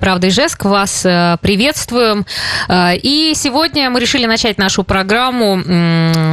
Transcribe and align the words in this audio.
Правда 0.00 0.28
Ижевск, 0.28 0.64
вас 0.64 1.04
э, 1.04 1.36
приветствуем. 1.42 2.24
Э, 2.66 2.96
и 2.96 3.34
сегодня 3.36 3.90
мы 3.90 4.00
решили 4.00 4.24
начать 4.24 4.56
нашу 4.56 4.84
программу 4.84 5.62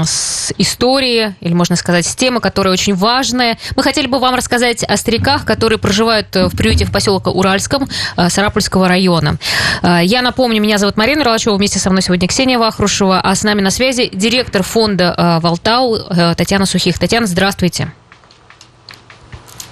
с 0.06 0.54
истории, 0.58 1.36
или 1.42 1.54
можно 1.54 1.76
сказать, 1.76 2.06
с 2.06 2.16
темы, 2.16 2.40
которая 2.40 2.72
очень 2.72 2.96
важная. 2.96 3.58
Мы 3.76 3.84
хотели 3.84 4.08
бы 4.08 4.20
вам 4.20 4.34
рассказать 4.34 4.84
о 4.86 4.96
стариках, 4.96 5.44
которые 5.44 5.78
проживают 5.78 6.34
э, 6.38 6.48
в 6.48 6.56
приюте 6.56 6.86
в 6.86 6.92
поселке 6.94 7.32
Уральском 7.32 7.90
Сарапульского 8.16 8.88
района. 8.88 9.38
Я 9.84 10.22
напомню, 10.22 10.62
меня 10.62 10.78
зовут 10.78 10.96
Марина 10.96 11.26
Ролачева, 11.26 11.56
вместе 11.56 11.80
со 11.80 11.90
мной 11.90 12.02
сегодня 12.02 12.30
Ксения 12.30 12.58
Вахрушева, 12.58 13.20
а 13.20 13.36
с 13.36 13.44
нами 13.44 13.60
на 13.60 13.72
связи 13.72 14.10
директор 14.14 14.64
фонда 14.64 15.40
Валтау 15.44 15.98
Татьяна 16.36 16.66
Сухих. 16.66 16.98
Татьяна, 16.98 17.28
здравствуйте. 17.28 17.92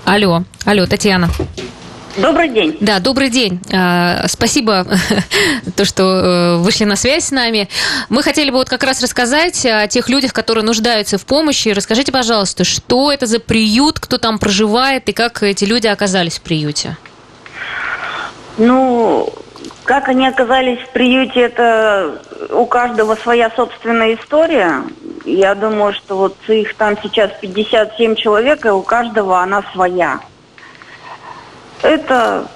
Алло, 0.03 0.43
алло, 0.65 0.85
Татьяна. 0.85 1.29
Добрый 2.17 2.49
день. 2.49 2.77
Да, 2.81 2.99
добрый 2.99 3.29
день. 3.29 3.59
А, 3.71 4.27
спасибо, 4.27 4.87
то, 5.75 5.85
что 5.85 6.03
э, 6.03 6.57
вышли 6.57 6.83
на 6.83 6.95
связь 6.95 7.25
с 7.25 7.31
нами. 7.31 7.69
Мы 8.09 8.23
хотели 8.23 8.49
бы 8.49 8.57
вот 8.57 8.69
как 8.69 8.83
раз 8.83 9.03
рассказать 9.03 9.63
о 9.67 9.87
тех 9.87 10.09
людях, 10.09 10.33
которые 10.33 10.63
нуждаются 10.63 11.19
в 11.19 11.25
помощи. 11.27 11.69
Расскажите, 11.69 12.11
пожалуйста, 12.11 12.63
что 12.63 13.11
это 13.11 13.27
за 13.27 13.39
приют, 13.39 13.99
кто 13.99 14.17
там 14.17 14.39
проживает 14.39 15.07
и 15.09 15.13
как 15.13 15.43
эти 15.43 15.65
люди 15.65 15.85
оказались 15.85 16.39
в 16.39 16.41
приюте? 16.41 16.97
Ну, 18.57 19.31
как 19.83 20.09
они 20.09 20.27
оказались 20.27 20.79
в 20.79 20.89
приюте, 20.93 21.41
это 21.41 22.19
у 22.49 22.65
каждого 22.65 23.13
своя 23.15 23.51
собственная 23.55 24.15
история. 24.15 24.81
Я 25.23 25.53
думаю, 25.53 25.93
что 25.93 26.17
вот 26.17 26.35
их 26.47 26.73
там 26.75 26.97
сейчас 27.03 27.29
57 27.39 28.15
человек, 28.15 28.65
и 28.65 28.69
у 28.69 28.81
каждого 28.81 29.39
она 29.39 29.63
своя. 29.71 30.19
Это 31.81 32.47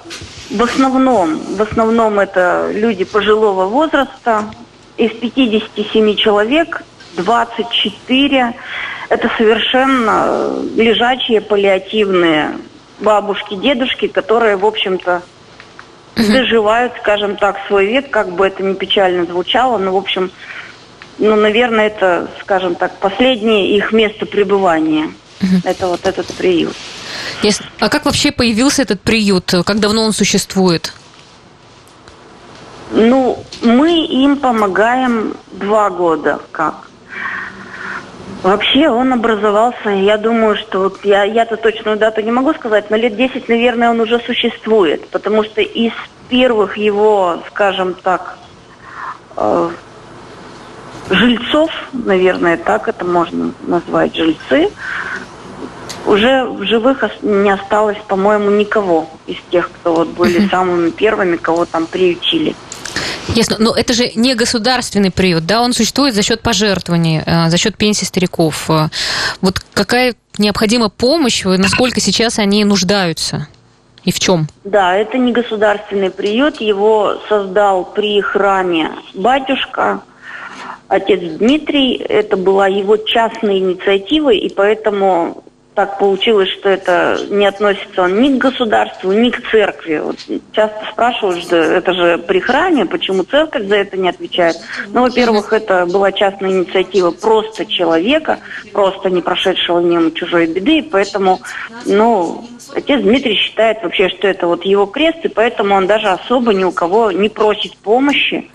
в 0.50 0.62
основном, 0.62 1.38
в 1.56 1.62
основном 1.62 2.18
это 2.18 2.70
люди 2.72 3.04
пожилого 3.04 3.66
возраста. 3.66 4.44
Из 4.96 5.10
57 5.12 6.16
человек 6.16 6.82
24 7.16 8.54
это 9.08 9.30
совершенно 9.36 10.52
лежачие 10.76 11.40
паллиативные 11.40 12.58
бабушки, 13.00 13.54
дедушки, 13.54 14.08
которые, 14.08 14.56
в 14.56 14.64
общем-то, 14.64 15.22
доживают, 16.16 16.92
скажем 17.00 17.36
так, 17.36 17.56
свой 17.66 17.86
век, 17.86 18.10
как 18.10 18.32
бы 18.32 18.46
это 18.46 18.62
ни 18.62 18.74
печально 18.74 19.24
звучало, 19.24 19.78
но, 19.78 19.92
в 19.92 19.96
общем, 19.96 20.30
ну, 21.18 21.36
наверное, 21.36 21.86
это, 21.88 22.28
скажем 22.40 22.74
так, 22.74 22.96
последнее 22.98 23.76
их 23.76 23.92
место 23.92 24.26
пребывания. 24.26 25.12
Это 25.64 25.88
вот 25.88 26.06
этот 26.06 26.26
приют. 26.34 26.76
А 27.80 27.88
как 27.88 28.04
вообще 28.04 28.30
появился 28.32 28.82
этот 28.82 29.00
приют? 29.00 29.54
Как 29.64 29.80
давно 29.80 30.02
он 30.02 30.12
существует? 30.12 30.92
Ну, 32.90 33.42
мы 33.62 34.04
им 34.04 34.36
помогаем 34.36 35.34
два 35.52 35.90
года 35.90 36.40
как. 36.52 36.88
Вообще 38.42 38.88
он 38.88 39.12
образовался, 39.12 39.90
я 39.90 40.18
думаю, 40.18 40.56
что 40.56 40.80
вот 40.80 41.04
я, 41.04 41.22
я-то 41.22 41.56
точную 41.56 41.96
дату 41.96 42.22
не 42.22 42.32
могу 42.32 42.52
сказать, 42.54 42.90
но 42.90 42.96
лет 42.96 43.14
10, 43.16 43.48
наверное, 43.48 43.90
он 43.90 44.00
уже 44.00 44.18
существует, 44.18 45.08
потому 45.10 45.44
что 45.44 45.60
из 45.60 45.92
первых 46.28 46.76
его, 46.76 47.40
скажем 47.50 47.94
так, 47.94 48.36
э, 49.36 49.70
жильцов, 51.08 51.70
наверное, 51.92 52.56
так 52.56 52.88
это 52.88 53.04
можно 53.04 53.52
назвать, 53.60 54.16
жильцы, 54.16 54.70
уже 56.06 56.44
в 56.44 56.64
живых 56.64 57.04
не 57.22 57.50
осталось, 57.50 57.98
по-моему, 58.08 58.50
никого 58.50 59.08
из 59.26 59.36
тех, 59.50 59.70
кто 59.70 59.94
вот 59.94 60.08
были 60.08 60.48
самыми 60.48 60.90
первыми, 60.90 61.36
кого 61.36 61.64
там 61.64 61.86
приютили. 61.86 62.54
Ясно. 63.28 63.56
Но 63.58 63.74
это 63.74 63.92
же 63.92 64.10
не 64.14 64.34
государственный 64.34 65.10
приют, 65.10 65.46
да? 65.46 65.62
Он 65.62 65.72
существует 65.72 66.14
за 66.14 66.22
счет 66.22 66.42
пожертвований, 66.42 67.22
э, 67.24 67.48
за 67.48 67.56
счет 67.56 67.76
пенсии 67.76 68.04
стариков. 68.04 68.68
Э, 68.68 68.88
вот 69.40 69.60
какая 69.72 70.14
необходима 70.38 70.88
помощь, 70.88 71.44
насколько 71.44 72.00
сейчас 72.00 72.38
они 72.38 72.64
нуждаются? 72.64 73.48
И 74.04 74.10
в 74.10 74.18
чем? 74.18 74.48
Да, 74.64 74.96
это 74.96 75.16
не 75.16 75.32
государственный 75.32 76.10
приют. 76.10 76.60
Его 76.60 77.20
создал 77.28 77.84
при 77.84 78.20
храме 78.20 78.90
батюшка, 79.14 80.00
отец 80.88 81.20
Дмитрий. 81.38 81.94
Это 81.94 82.36
была 82.36 82.66
его 82.66 82.96
частная 82.96 83.58
инициатива, 83.58 84.30
и 84.30 84.48
поэтому 84.48 85.44
так 85.74 85.98
получилось, 85.98 86.50
что 86.50 86.68
это 86.68 87.18
не 87.30 87.46
относится 87.46 88.06
ни 88.06 88.36
к 88.36 88.42
государству, 88.42 89.12
ни 89.12 89.30
к 89.30 89.50
церкви. 89.50 90.02
Вот 90.04 90.16
часто 90.52 90.86
спрашивают, 90.92 91.42
что 91.42 91.56
это 91.56 91.94
же 91.94 92.18
при 92.18 92.40
храме, 92.40 92.84
почему 92.84 93.22
церковь 93.22 93.66
за 93.66 93.76
это 93.76 93.96
не 93.96 94.10
отвечает. 94.10 94.56
Ну, 94.88 95.02
во-первых, 95.02 95.52
это 95.52 95.86
была 95.86 96.12
частная 96.12 96.50
инициатива 96.50 97.10
просто 97.10 97.64
человека, 97.64 98.40
просто 98.72 99.08
не 99.08 99.22
прошедшего 99.22 99.80
мимо 99.80 100.10
чужой 100.10 100.46
беды, 100.46 100.78
и 100.78 100.82
поэтому, 100.82 101.40
ну, 101.86 102.44
отец 102.74 103.00
Дмитрий 103.00 103.36
считает 103.36 103.78
вообще, 103.82 104.10
что 104.10 104.28
это 104.28 104.46
вот 104.46 104.64
его 104.66 104.84
крест, 104.84 105.24
и 105.24 105.28
поэтому 105.28 105.74
он 105.74 105.86
даже 105.86 106.08
особо 106.08 106.52
ни 106.52 106.64
у 106.64 106.72
кого 106.72 107.12
не 107.12 107.30
просит 107.30 107.76
помощи. 107.78 108.50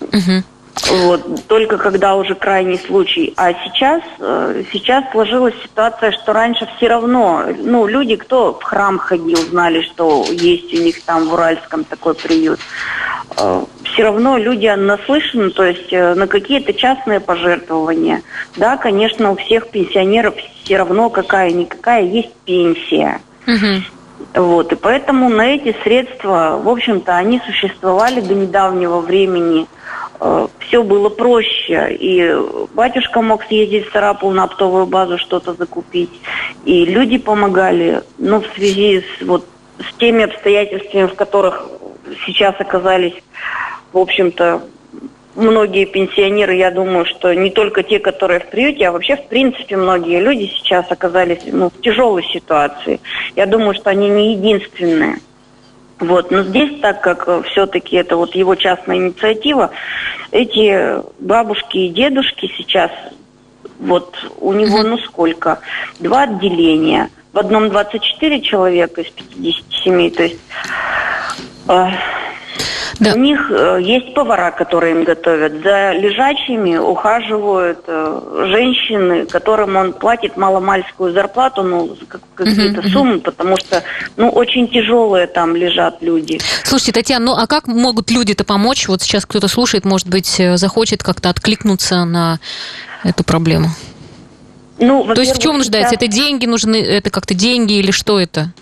Угу. 0.00 0.44
Вот, 0.84 1.46
только 1.48 1.78
когда 1.78 2.16
уже 2.16 2.34
крайний 2.34 2.78
случай. 2.78 3.32
А 3.36 3.52
сейчас, 3.54 4.02
э, 4.18 4.62
сейчас 4.72 5.04
сложилась 5.10 5.54
ситуация, 5.62 6.12
что 6.12 6.32
раньше 6.32 6.68
все 6.76 6.88
равно, 6.88 7.44
ну, 7.58 7.86
люди, 7.86 8.16
кто 8.16 8.52
в 8.52 8.62
храм 8.62 8.98
ходил, 8.98 9.38
знали, 9.38 9.80
что 9.82 10.24
есть 10.30 10.72
у 10.74 10.76
них 10.76 11.02
там 11.02 11.28
в 11.28 11.32
Уральском 11.32 11.84
такой 11.84 12.14
приют. 12.14 12.60
Э, 13.38 13.64
все 13.84 14.02
равно 14.02 14.36
люди 14.36 14.66
наслышаны, 14.66 15.50
то 15.50 15.64
есть 15.64 15.92
э, 15.92 16.14
на 16.14 16.26
какие-то 16.26 16.74
частные 16.74 17.20
пожертвования. 17.20 18.22
Да, 18.56 18.76
конечно, 18.76 19.32
у 19.32 19.36
всех 19.36 19.68
пенсионеров 19.68 20.34
все 20.62 20.76
равно 20.76 21.08
какая-никакая 21.08 22.02
есть 22.02 22.34
пенсия. 22.44 23.20
Угу. 23.46 24.44
Вот, 24.44 24.72
и 24.72 24.76
поэтому 24.76 25.30
на 25.30 25.54
эти 25.54 25.74
средства, 25.82 26.60
в 26.62 26.68
общем-то, 26.68 27.16
они 27.16 27.40
существовали 27.46 28.20
до 28.20 28.34
недавнего 28.34 29.00
времени– 29.00 29.66
все 30.60 30.82
было 30.82 31.08
проще. 31.08 31.96
И 31.98 32.34
батюшка 32.74 33.22
мог 33.22 33.44
съездить 33.44 33.88
в 33.88 33.92
Сарапул 33.92 34.30
на 34.32 34.44
оптовую 34.44 34.86
базу 34.86 35.18
что-то 35.18 35.54
закупить. 35.54 36.10
И 36.64 36.84
люди 36.84 37.18
помогали. 37.18 38.02
Но 38.18 38.40
в 38.40 38.46
связи 38.54 39.00
с, 39.00 39.22
вот, 39.22 39.46
с 39.78 39.96
теми 39.98 40.24
обстоятельствами, 40.24 41.06
в 41.06 41.14
которых 41.14 41.68
сейчас 42.26 42.54
оказались, 42.58 43.14
в 43.92 43.98
общем-то, 43.98 44.62
многие 45.36 45.84
пенсионеры, 45.84 46.54
я 46.56 46.70
думаю, 46.70 47.04
что 47.04 47.32
не 47.34 47.50
только 47.50 47.82
те, 47.82 47.98
которые 47.98 48.40
в 48.40 48.48
приюте, 48.48 48.88
а 48.88 48.92
вообще, 48.92 49.16
в 49.16 49.26
принципе, 49.28 49.76
многие 49.76 50.20
люди 50.20 50.50
сейчас 50.56 50.90
оказались 50.90 51.40
ну, 51.44 51.70
в 51.70 51.80
тяжелой 51.80 52.24
ситуации. 52.24 53.00
Я 53.36 53.46
думаю, 53.46 53.74
что 53.74 53.90
они 53.90 54.08
не 54.08 54.34
единственные. 54.34 55.18
Вот. 55.98 56.30
Но 56.30 56.42
здесь, 56.42 56.80
так 56.80 57.00
как 57.00 57.24
э, 57.26 57.42
все-таки 57.50 57.96
это 57.96 58.16
вот 58.16 58.34
его 58.34 58.54
частная 58.54 58.96
инициатива, 58.96 59.70
эти 60.30 61.02
бабушки 61.22 61.78
и 61.78 61.88
дедушки 61.88 62.52
сейчас, 62.56 62.90
вот 63.78 64.14
у 64.38 64.52
него, 64.52 64.82
ну 64.82 64.98
сколько, 64.98 65.60
два 65.98 66.22
отделения. 66.22 67.10
В 67.32 67.38
одном 67.38 67.68
24 67.68 68.40
человека 68.40 69.02
из 69.02 69.10
57, 69.10 70.10
то 70.10 70.22
есть 70.22 70.40
э, 71.68 71.88
да. 73.00 73.14
У 73.14 73.18
них 73.18 73.50
э, 73.50 73.78
есть 73.82 74.14
повара, 74.14 74.50
которые 74.50 74.94
им 74.94 75.04
готовят. 75.04 75.62
За 75.62 75.92
лежачими 75.92 76.76
ухаживают 76.76 77.80
э, 77.86 78.46
женщины, 78.48 79.26
которым 79.26 79.76
он 79.76 79.92
платит 79.92 80.36
маломальскую 80.36 81.12
зарплату, 81.12 81.62
ну, 81.62 81.96
как, 82.08 82.20
какие-то 82.34 82.80
uh-huh, 82.80 82.92
суммы, 82.92 83.16
uh-huh. 83.16 83.22
потому 83.22 83.56
что, 83.56 83.82
ну, 84.16 84.30
очень 84.30 84.68
тяжелые 84.68 85.26
там 85.26 85.54
лежат 85.56 85.98
люди. 86.00 86.40
Слушайте, 86.64 86.92
Татьяна, 86.92 87.26
ну, 87.26 87.32
а 87.32 87.46
как 87.46 87.66
могут 87.66 88.10
люди-то 88.10 88.44
помочь? 88.44 88.88
Вот 88.88 89.02
сейчас 89.02 89.26
кто-то 89.26 89.48
слушает, 89.48 89.84
может 89.84 90.08
быть, 90.08 90.40
э, 90.40 90.56
захочет 90.56 91.02
как-то 91.02 91.30
откликнуться 91.30 92.04
на 92.04 92.38
эту 93.04 93.24
проблему. 93.24 93.68
Ну, 94.78 95.04
То 95.14 95.20
есть 95.20 95.34
в 95.34 95.40
чем 95.40 95.58
нуждается? 95.58 95.94
Сейчас... 95.94 96.02
Это 96.02 96.12
деньги 96.12 96.46
нужны, 96.46 96.76
это 96.76 97.10
как-то 97.10 97.34
деньги 97.34 97.74
или 97.74 97.90
что 97.90 98.20
это? 98.20 98.52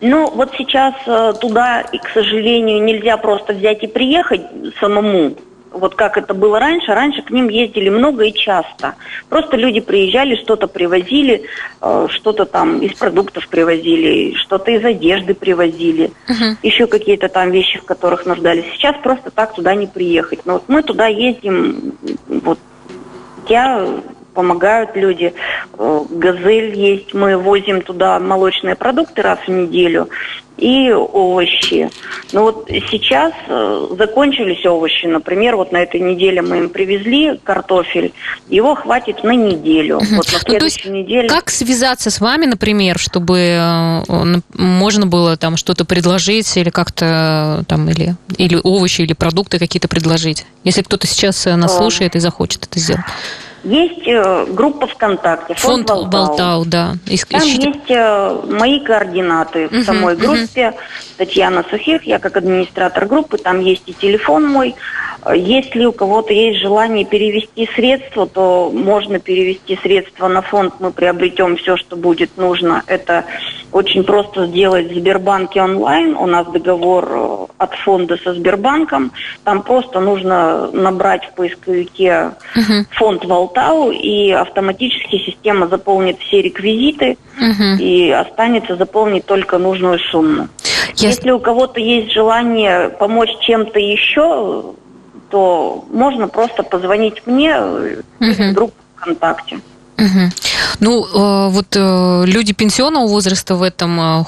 Ну, 0.00 0.30
вот 0.30 0.52
сейчас 0.56 0.94
э, 1.06 1.34
туда, 1.40 1.82
и, 1.82 1.98
к 1.98 2.08
сожалению, 2.14 2.82
нельзя 2.82 3.16
просто 3.18 3.52
взять 3.52 3.82
и 3.82 3.86
приехать 3.86 4.42
самому. 4.80 5.34
Вот 5.72 5.94
как 5.94 6.16
это 6.16 6.34
было 6.34 6.58
раньше. 6.58 6.94
Раньше 6.94 7.22
к 7.22 7.30
ним 7.30 7.48
ездили 7.48 7.90
много 7.90 8.24
и 8.24 8.32
часто. 8.32 8.96
Просто 9.28 9.56
люди 9.56 9.80
приезжали, 9.80 10.36
что-то 10.36 10.66
привозили, 10.68 11.44
э, 11.82 12.06
что-то 12.10 12.46
там 12.46 12.78
из 12.78 12.94
продуктов 12.94 13.46
привозили, 13.48 14.34
что-то 14.36 14.70
из 14.70 14.84
одежды 14.84 15.34
привозили, 15.34 16.12
uh-huh. 16.28 16.56
еще 16.62 16.86
какие-то 16.86 17.28
там 17.28 17.50
вещи, 17.50 17.78
в 17.78 17.84
которых 17.84 18.24
нуждались. 18.24 18.64
Сейчас 18.72 18.96
просто 19.02 19.30
так 19.30 19.54
туда 19.54 19.74
не 19.74 19.86
приехать. 19.86 20.40
Но 20.46 20.54
вот 20.54 20.64
мы 20.68 20.82
туда 20.82 21.06
ездим, 21.06 21.92
вот 22.26 22.58
я 23.48 23.86
помогают 24.40 24.96
люди. 24.96 25.34
Э, 25.78 26.00
Газель 26.08 26.74
есть, 26.74 27.12
мы 27.12 27.36
возим 27.36 27.82
туда 27.82 28.18
молочные 28.18 28.74
продукты 28.74 29.20
раз 29.20 29.38
в 29.46 29.50
неделю. 29.50 30.08
и 30.56 30.92
овощи. 30.92 31.90
Но 32.32 32.42
вот 32.42 32.68
сейчас 32.68 33.32
э, 33.48 33.86
закончились 33.98 34.64
овощи. 34.66 35.06
Например, 35.06 35.56
вот 35.56 35.72
на 35.72 35.78
этой 35.78 36.00
неделе 36.00 36.42
мы 36.42 36.58
им 36.58 36.68
привезли 36.68 37.40
картофель. 37.42 38.12
Его 38.50 38.74
хватит 38.74 39.24
на 39.24 39.30
неделю. 39.30 39.96
Угу. 39.96 40.16
Вот 40.16 40.32
на 40.32 40.38
следующей 40.38 40.52
ну, 40.52 40.58
то 40.58 40.64
есть 40.64 40.84
неделе. 40.84 41.28
Как 41.28 41.48
связаться 41.48 42.10
с 42.10 42.20
вами, 42.20 42.44
например, 42.44 42.98
чтобы 42.98 43.38
э, 43.38 44.02
можно 44.54 45.06
было 45.06 45.36
там 45.38 45.56
что-то 45.56 45.86
предложить 45.86 46.54
или 46.58 46.68
как-то 46.68 47.64
там 47.66 47.88
или, 47.88 48.14
или 48.36 48.60
овощи, 48.62 49.02
или 49.02 49.14
продукты 49.14 49.58
какие-то 49.58 49.88
предложить? 49.88 50.44
Если 50.64 50.82
кто-то 50.82 51.06
сейчас 51.06 51.46
нас 51.46 51.74
слушает 51.76 52.16
и 52.16 52.18
захочет 52.18 52.66
это 52.66 52.78
сделать. 52.78 53.04
Есть 53.62 54.06
э, 54.06 54.46
группа 54.48 54.86
ВКонтакте, 54.86 55.54
фонд, 55.54 55.88
фонд. 55.88 56.12
Валтау, 56.12 56.64
да. 56.64 56.94
Ищ... 57.06 57.24
Там 57.28 57.42
есть 57.42 57.90
э, 57.90 58.40
мои 58.48 58.80
координаты 58.80 59.68
в 59.68 59.84
самой 59.84 60.16
группе. 60.16 60.60
uh 60.60 60.74
Татьяна 61.18 61.66
Сухих, 61.68 62.04
я 62.04 62.18
как 62.18 62.38
администратор 62.38 63.04
группы, 63.04 63.36
там 63.36 63.60
есть 63.60 63.82
и 63.84 63.92
телефон 63.92 64.46
мой. 64.46 64.74
Если 65.34 65.84
у 65.84 65.92
кого-то 65.92 66.32
есть 66.32 66.60
желание 66.62 67.04
перевести 67.04 67.68
средства, 67.74 68.26
то 68.26 68.70
можно 68.72 69.18
перевести 69.18 69.78
средства 69.82 70.28
на 70.28 70.40
фонд, 70.40 70.76
мы 70.78 70.92
приобретем 70.92 71.58
все, 71.58 71.76
что 71.76 71.96
будет 71.96 72.38
нужно. 72.38 72.82
Это 72.86 73.26
очень 73.70 74.02
просто 74.02 74.46
сделать 74.46 74.90
в 74.90 74.94
Сбербанке 74.94 75.60
онлайн. 75.60 76.16
У 76.16 76.24
нас 76.24 76.46
договор 76.46 77.08
э, 77.10 77.49
от 77.60 77.74
фонда 77.74 78.16
со 78.16 78.32
Сбербанком. 78.32 79.12
Там 79.44 79.62
просто 79.62 80.00
нужно 80.00 80.70
набрать 80.72 81.24
в 81.26 81.34
поисковике 81.34 82.32
uh 82.56 82.84
фонд 82.92 83.24
Валтау, 83.26 83.90
и 83.90 84.30
автоматически 84.30 85.18
система 85.18 85.68
заполнит 85.68 86.18
все 86.20 86.40
реквизиты, 86.40 87.18
uh 87.38 87.76
и 87.78 88.10
останется 88.10 88.76
заполнить 88.76 89.26
только 89.26 89.58
нужную 89.58 89.98
сумму. 89.98 90.48
Yes. 90.94 91.08
Если 91.08 91.30
у 91.30 91.38
кого-то 91.38 91.80
есть 91.80 92.12
желание 92.12 92.88
помочь 92.88 93.30
чем-то 93.40 93.78
еще, 93.78 94.74
то 95.28 95.84
можно 95.92 96.28
просто 96.28 96.62
позвонить 96.62 97.26
мне 97.26 97.50
uh 97.50 98.02
в 98.20 98.54
группу 98.54 98.74
ВКонтакте. 98.96 99.60
Ну, 100.78 101.04
э, 101.04 101.48
вот 101.50 101.76
э, 101.76 102.24
люди 102.26 102.52
пенсионного 102.52 103.06
возраста 103.06 103.54
в 103.54 103.62
этом, 103.62 104.00
э, 104.00 104.24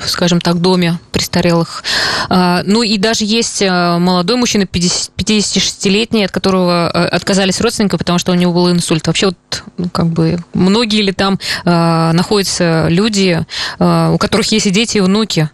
скажем 0.00 0.40
так, 0.40 0.60
доме 0.60 0.98
престарелых, 1.12 1.84
ну 2.28 2.82
и 2.82 2.98
даже 2.98 3.24
есть 3.24 3.62
молодой 3.62 4.36
мужчина, 4.36 4.62
56-летний, 4.62 6.24
от 6.24 6.30
которого 6.30 6.88
отказались 6.88 7.60
родственники, 7.60 7.96
потому 7.96 8.18
что 8.18 8.32
у 8.32 8.34
него 8.34 8.52
был 8.52 8.70
инсульт. 8.70 9.06
Вообще 9.06 9.26
вот 9.26 9.64
ну, 9.76 9.88
как 9.90 10.06
бы 10.06 10.38
многие 10.54 11.02
ли 11.02 11.12
там 11.12 11.38
находятся 11.64 12.86
люди, 12.88 13.44
у 13.78 14.18
которых 14.18 14.50
есть 14.50 14.66
и 14.66 14.70
дети, 14.70 14.98
и 14.98 15.00
внуки? 15.00 15.50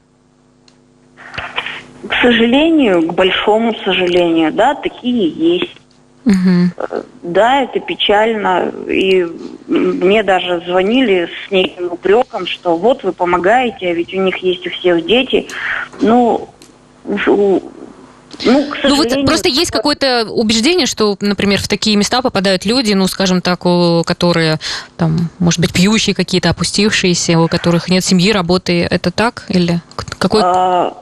К 2.09 2.15
сожалению, 2.23 3.09
к 3.09 3.15
большому 3.15 3.75
сожалению, 3.85 4.53
да, 4.53 4.75
такие 4.75 5.29
есть. 5.29 5.78
Угу. 6.29 7.01
Да, 7.23 7.63
это 7.63 7.81
печально. 7.81 8.71
И 8.87 9.27
мне 9.67 10.23
даже 10.23 10.63
звонили 10.67 11.29
с 11.47 11.51
неким 11.51 11.93
упреком, 11.93 12.47
что 12.47 12.77
вот 12.77 13.03
вы 13.03 13.13
помогаете, 13.13 13.89
а 13.89 13.95
ведь 13.95 14.13
у 14.13 14.21
них 14.21 14.37
есть 14.39 14.67
у 14.67 14.71
всех 14.71 15.07
дети. 15.07 15.49
Ну, 16.03 16.51
ну, 17.05 17.63
ну 18.45 18.97
вот 18.97 19.25
просто 19.25 19.49
есть 19.49 19.71
какое-то 19.71 20.27
убеждение, 20.31 20.87
что, 20.87 21.17
например, 21.21 21.63
в 21.63 21.69
такие 21.69 21.97
места 21.97 22.21
попадают 22.21 22.67
люди, 22.67 22.93
ну, 22.93 23.07
скажем 23.07 23.41
так, 23.41 23.61
которые, 24.07 24.59
там, 24.99 25.31
может 25.39 25.61
быть, 25.61 25.73
пьющие 25.73 26.15
какие-то, 26.15 26.51
опустившиеся, 26.51 27.41
у 27.41 27.49
которых 27.49 27.89
нет 27.89 28.05
семьи, 28.05 28.31
работы. 28.33 28.87
Это 28.91 29.11
так? 29.11 29.47
Или 29.49 29.81
какой 30.19 30.43
а, 30.45 30.95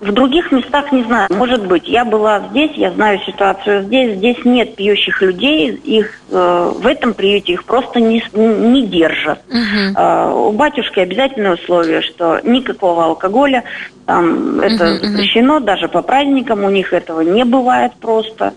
в 0.00 0.12
других 0.12 0.52
местах 0.52 0.92
не 0.92 1.02
знаю. 1.04 1.28
Может 1.30 1.66
быть, 1.66 1.88
я 1.88 2.04
была 2.04 2.40
здесь, 2.50 2.72
я 2.72 2.90
знаю 2.92 3.18
ситуацию 3.24 3.84
здесь. 3.84 4.16
Здесь 4.18 4.44
нет 4.44 4.76
пьющих 4.76 5.22
людей. 5.22 5.70
Их 5.70 6.20
э, 6.30 6.72
в 6.74 6.86
этом 6.86 7.14
приюте 7.14 7.54
их 7.54 7.64
просто 7.64 8.00
не, 8.00 8.22
не 8.34 8.86
держат. 8.86 9.40
Угу. 9.48 9.98
Э, 9.98 10.32
у 10.32 10.52
батюшки 10.52 11.00
обязательное 11.00 11.54
условие, 11.54 12.02
что 12.02 12.40
никакого 12.42 13.04
алкоголя. 13.06 13.64
Там 14.04 14.60
это 14.60 14.84
угу, 14.84 15.06
запрещено, 15.06 15.56
угу. 15.56 15.64
даже 15.64 15.88
по 15.88 16.02
праздникам 16.02 16.64
у 16.64 16.70
них 16.70 16.92
этого 16.92 17.22
не 17.22 17.44
бывает 17.44 17.92
просто. 17.98 18.52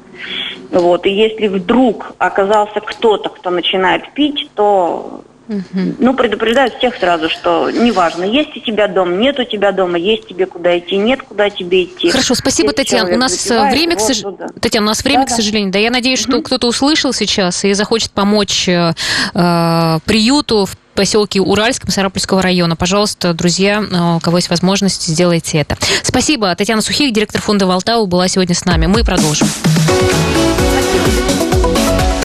Вот. 0.71 1.05
И 1.05 1.09
если 1.09 1.47
вдруг 1.47 2.11
оказался 2.17 2.81
кто-то, 2.81 3.29
кто 3.29 3.49
начинает 3.49 4.11
пить, 4.11 4.49
то 4.55 5.21
Угу. 5.49 5.95
Ну, 5.97 6.13
предупреждают 6.13 6.75
всех 6.75 6.95
сразу, 6.97 7.27
что 7.27 7.71
неважно, 7.71 8.23
есть 8.23 8.55
у 8.55 8.59
тебя 8.59 8.87
дом, 8.87 9.19
нет 9.19 9.39
у 9.39 9.43
тебя 9.43 9.71
дома, 9.71 9.97
есть 9.97 10.27
тебе 10.27 10.45
куда 10.45 10.77
идти, 10.77 10.95
нет 10.95 11.23
куда 11.23 11.49
тебе 11.49 11.85
идти. 11.85 12.11
Хорошо, 12.11 12.35
спасибо, 12.35 12.71
Татьяна. 12.71 13.15
У 13.15 13.17
нас 13.17 13.49
э, 13.49 13.71
время, 13.71 13.95
к 13.95 13.99
сож... 13.99 14.19
да. 14.21 14.47
Татьяна, 14.61 14.85
у 14.85 14.89
нас 14.89 15.03
время, 15.03 15.21
да, 15.21 15.25
к 15.25 15.29
сожалению, 15.31 15.71
да. 15.71 15.79
Я 15.79 15.89
надеюсь, 15.89 16.21
угу. 16.21 16.33
что 16.33 16.41
кто-то 16.43 16.67
услышал 16.67 17.13
сейчас 17.13 17.65
и 17.65 17.73
захочет 17.73 18.11
помочь 18.11 18.69
э, 18.69 18.93
э, 19.33 19.99
приюту 20.05 20.67
в 20.67 20.77
поселке 20.93 21.41
Уральском 21.41 21.89
Сарапульского 21.89 22.43
района. 22.43 22.75
Пожалуйста, 22.75 23.33
друзья, 23.33 23.81
э, 23.81 24.15
у 24.17 24.19
кого 24.19 24.37
есть 24.37 24.51
возможность, 24.51 25.07
сделайте 25.07 25.57
это. 25.57 25.77
Спасибо. 26.03 26.55
Татьяна 26.55 26.83
Сухих, 26.83 27.11
директор 27.11 27.41
фонда 27.41 27.65
Валтау, 27.65 28.05
была 28.05 28.27
сегодня 28.27 28.53
с 28.53 28.65
нами. 28.65 28.85
Мы 28.85 29.03
продолжим. 29.03 29.47